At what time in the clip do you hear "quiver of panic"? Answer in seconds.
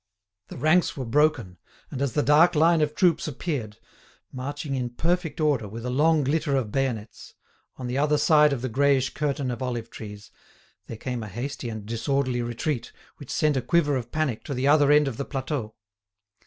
13.61-14.43